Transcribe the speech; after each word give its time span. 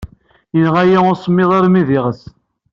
Yenɣa-iyi 0.55 0.99
usemmiḍ 1.11 1.49
armi 1.57 1.83
d 1.87 1.89
iɣes. 1.97 2.21